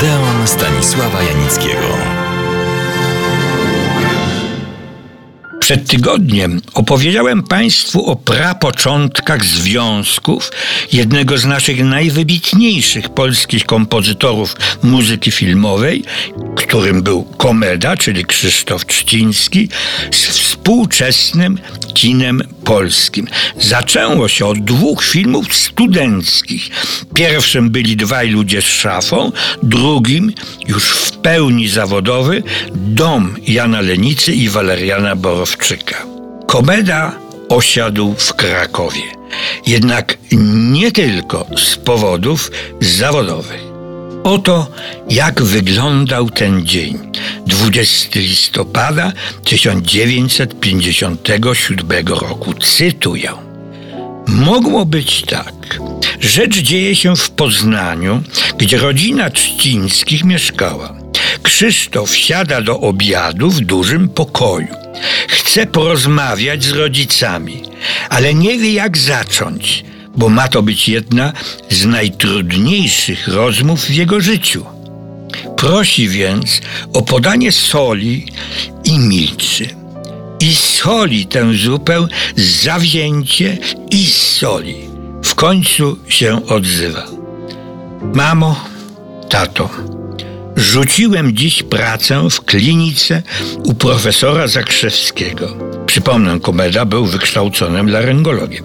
[0.00, 2.29] Odeon Stanisława Janickiego.
[5.70, 10.50] Przed tygodniem opowiedziałem Państwu o prapoczątkach związków
[10.92, 16.04] jednego z naszych najwybitniejszych polskich kompozytorów muzyki filmowej,
[16.56, 19.68] którym był Komeda, czyli Krzysztof Trzciński,
[20.10, 21.58] z współczesnym
[21.94, 23.26] kinem polskim.
[23.58, 26.70] Zaczęło się od dwóch filmów studenckich.
[27.14, 30.32] Pierwszym byli Dwaj ludzie z szafą, drugim,
[30.68, 32.42] już w pełni zawodowy,
[32.74, 35.59] Dom Jana Lenicy i Waleriana Borowczyka.
[36.46, 37.12] Komeda
[37.48, 39.02] osiadł w Krakowie.
[39.66, 40.18] Jednak
[40.72, 43.60] nie tylko z powodów zawodowych.
[44.24, 44.70] Oto
[45.10, 46.98] jak wyglądał ten dzień.
[47.46, 49.12] 20 listopada
[49.44, 52.54] 1957 roku.
[52.54, 53.30] Cytuję.
[54.26, 55.80] Mogło być tak.
[56.20, 58.22] Rzecz dzieje się w Poznaniu,
[58.58, 60.94] gdzie rodzina Trzcińskich mieszkała.
[61.42, 64.68] Krzysztof siada do obiadu w dużym pokoju.
[65.50, 67.62] Chce porozmawiać z rodzicami,
[68.10, 69.84] ale nie wie jak zacząć
[70.16, 71.32] bo ma to być jedna
[71.70, 74.64] z najtrudniejszych rozmów w jego życiu.
[75.56, 76.60] Prosi więc
[76.92, 78.26] o podanie soli
[78.84, 79.68] i milczy.
[80.40, 82.06] I soli tę zupę
[82.36, 83.58] zawzięcie
[83.90, 84.76] i soli.
[85.24, 87.06] W końcu się odzywa.
[88.14, 88.64] Mamo,
[89.28, 89.70] tato,
[90.60, 93.22] rzuciłem dziś pracę w klinice
[93.64, 95.56] u profesora Zakrzewskiego.
[95.86, 98.64] Przypomnę, Komeda był wykształconym laryngologiem.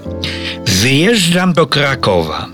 [0.66, 2.48] Wyjeżdżam do Krakowa.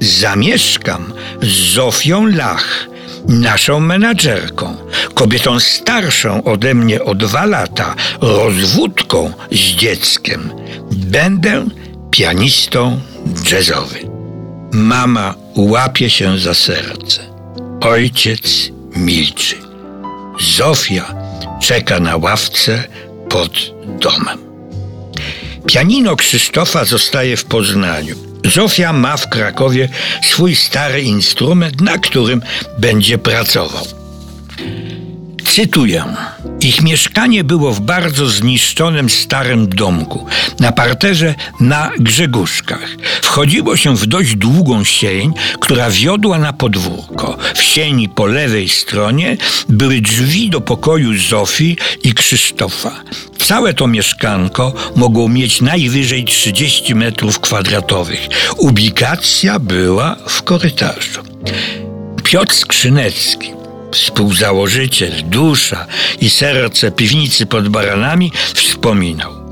[0.00, 1.12] Zamieszkam
[1.42, 2.86] z Zofią Lach,
[3.28, 4.76] naszą menadżerką,
[5.14, 10.50] kobietą starszą ode mnie o dwa lata, rozwódką z dzieckiem.
[10.92, 11.66] Będę
[12.10, 13.00] pianistą
[13.52, 13.98] jazzowy.
[14.72, 17.34] Mama łapie się za serce.
[17.80, 19.56] Ojciec milczy.
[20.40, 21.14] Zofia
[21.60, 22.84] czeka na ławce
[23.28, 23.52] pod
[24.00, 24.38] domem.
[25.66, 28.16] Pianino Krzysztofa zostaje w Poznaniu.
[28.44, 29.88] Zofia ma w Krakowie
[30.22, 32.42] swój stary instrument, na którym
[32.78, 33.84] będzie pracował.
[35.44, 36.04] Cytuję.
[36.64, 40.26] Ich mieszkanie było w bardzo zniszczonym starym domku,
[40.60, 42.88] na parterze na Grzegórzkach.
[43.22, 47.36] Wchodziło się w dość długą sień, która wiodła na podwórko.
[47.54, 49.36] W sieni po lewej stronie
[49.68, 53.02] były drzwi do pokoju Zofii i Krzysztofa.
[53.38, 58.28] Całe to mieszkanko mogło mieć najwyżej 30 metrów kwadratowych.
[58.56, 61.22] Ubikacja była w korytarzu.
[62.24, 63.53] Piotr Skrzynecki,
[63.94, 65.86] współzałożyciel, dusza
[66.20, 69.44] i serce piwnicy pod baranami, wspominał.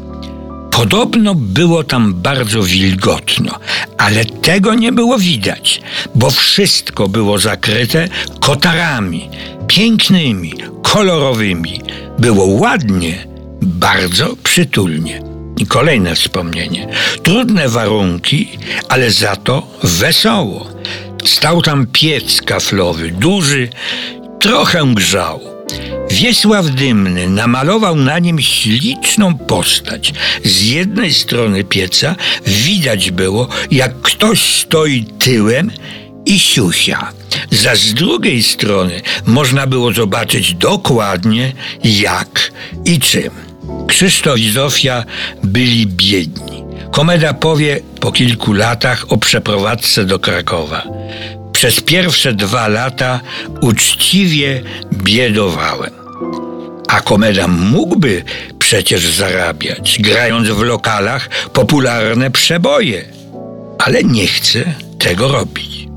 [0.70, 3.58] Podobno było tam bardzo wilgotno,
[3.98, 5.80] ale tego nie było widać,
[6.14, 8.08] bo wszystko było zakryte
[8.40, 9.28] kotarami,
[9.68, 11.80] pięknymi, kolorowymi.
[12.18, 13.26] Było ładnie,
[13.62, 15.22] bardzo przytulnie.
[15.58, 16.88] I kolejne wspomnienie.
[17.22, 20.66] Trudne warunki, ale za to wesoło.
[21.24, 23.68] Stał tam piec kaflowy, duży,
[24.42, 25.40] trochę grzał.
[26.10, 30.12] Wiesław Dymny namalował na nim śliczną postać.
[30.44, 32.16] Z jednej strony pieca
[32.46, 35.70] widać było, jak ktoś stoi tyłem
[36.26, 37.12] i siusia.
[37.50, 41.52] Za z drugiej strony można było zobaczyć dokładnie
[41.84, 42.52] jak
[42.84, 43.30] i czym.
[43.88, 45.04] Krzysztof i Zofia
[45.44, 46.64] byli biedni.
[46.90, 50.86] Komeda powie po kilku latach o przeprowadzce do Krakowa.
[51.62, 53.20] Przez pierwsze dwa lata
[53.60, 54.62] uczciwie
[54.92, 55.90] biedowałem.
[56.88, 58.24] A komeda mógłby
[58.58, 63.04] przecież zarabiać, grając w lokalach popularne przeboje,
[63.78, 65.88] ale nie chce tego robić.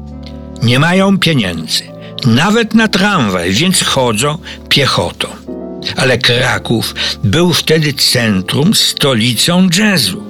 [0.63, 1.83] Nie mają pieniędzy,
[2.25, 4.37] nawet na tramwaj, więc chodzą
[4.69, 5.27] piechotą.
[5.95, 10.24] Ale Kraków był wtedy centrum, stolicą jazzu.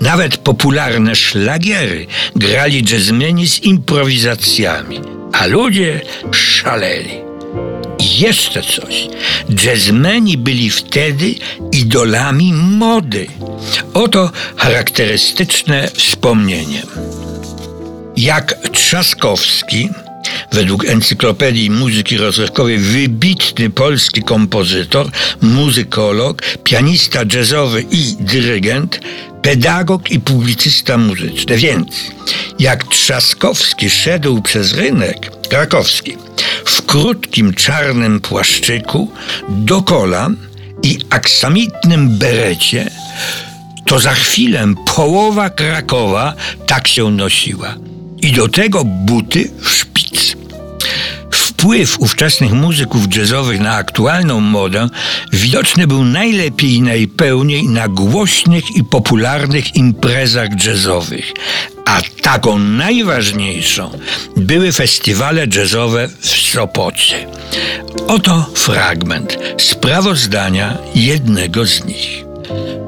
[0.00, 2.06] Nawet popularne szlagiery
[2.36, 5.00] grali jazzmeni z improwizacjami,
[5.32, 6.00] a ludzie
[6.32, 7.10] szaleli.
[7.98, 9.08] I jeszcze coś.
[9.64, 11.34] Jazzmeni byli wtedy
[11.72, 13.26] idolami mody.
[13.94, 16.82] Oto charakterystyczne wspomnienie.
[18.16, 19.88] Jak Trzaskowski,
[20.52, 25.10] według Encyklopedii Muzyki Rozrywkowej wybitny polski kompozytor,
[25.42, 29.00] muzykolog, pianista jazzowy i dyrygent,
[29.42, 31.56] pedagog i publicysta muzyczny.
[31.56, 31.94] Więc
[32.58, 36.16] jak Trzaskowski szedł przez rynek krakowski
[36.64, 39.10] w krótkim czarnym płaszczyku
[39.48, 40.36] do kolan
[40.82, 42.90] i aksamitnym berecie,
[43.86, 46.34] to za chwilę połowa Krakowa
[46.66, 47.74] tak się nosiła.
[48.22, 50.36] I do tego buty w szpic
[51.60, 54.88] Wpływ ówczesnych muzyków jazzowych na aktualną modę
[55.32, 61.32] widoczny był najlepiej i najpełniej na głośnych i popularnych imprezach jazzowych.
[61.84, 63.90] A taką najważniejszą
[64.36, 67.26] były festiwale jazzowe w Sopocie.
[68.08, 72.24] Oto fragment sprawozdania jednego z nich.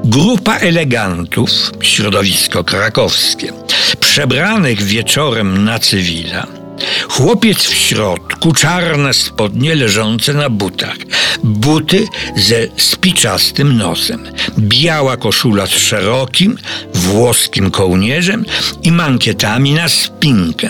[0.03, 3.53] Grupa elegantów, środowisko krakowskie,
[3.99, 6.62] przebranych wieczorem na cywila.
[7.09, 10.97] Chłopiec w środku, czarne spodnie leżące na butach,
[11.43, 14.27] buty ze spiczastym nosem,
[14.59, 16.57] biała koszula z szerokim,
[16.93, 18.45] włoskim kołnierzem
[18.83, 20.69] i mankietami na spinkę,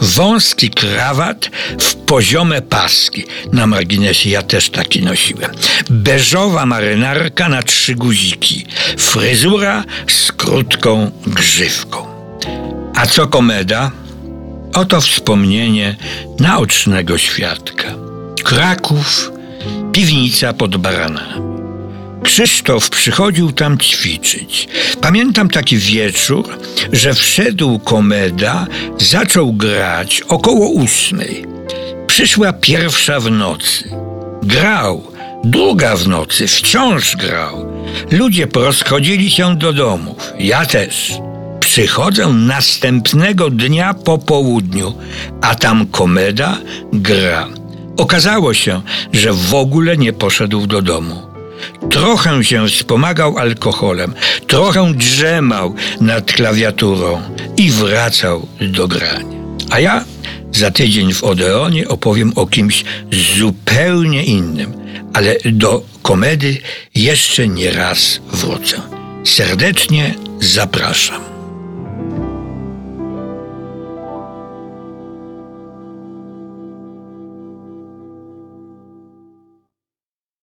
[0.00, 1.50] wąski krawat
[1.80, 3.24] w poziome paski.
[3.52, 5.50] Na marginesie ja też taki nosiłem.
[5.90, 8.66] Beżowa marynarka na trzy guziki,
[8.98, 12.06] fryzura z krótką grzywką.
[12.94, 13.90] A co komeda?
[14.74, 15.96] Oto wspomnienie
[16.40, 17.94] naocznego świadka.
[18.44, 19.32] Kraków,
[19.92, 21.42] piwnica pod baranami.
[22.22, 24.68] Krzysztof przychodził tam ćwiczyć.
[25.00, 26.58] Pamiętam taki wieczór,
[26.92, 28.66] że wszedł komeda,
[28.98, 31.46] zaczął grać około ósmej.
[32.06, 33.90] Przyszła pierwsza w nocy.
[34.42, 35.12] Grał,
[35.44, 37.72] druga w nocy, wciąż grał.
[38.10, 40.32] Ludzie porozchodzili się do domów.
[40.38, 41.12] Ja też.
[41.72, 44.94] Przychodzę następnego dnia po południu,
[45.40, 46.58] a tam komeda
[46.92, 47.48] gra.
[47.96, 48.82] Okazało się,
[49.12, 51.22] że w ogóle nie poszedł do domu.
[51.90, 54.14] Trochę się wspomagał alkoholem,
[54.46, 57.22] trochę drzemał nad klawiaturą
[57.56, 59.38] i wracał do grania.
[59.70, 60.04] A ja
[60.52, 62.84] za tydzień w Odeonie opowiem o kimś
[63.36, 64.72] zupełnie innym,
[65.12, 66.58] ale do komedy
[66.94, 68.80] jeszcze nie raz wrócę.
[69.24, 71.31] Serdecznie zapraszam.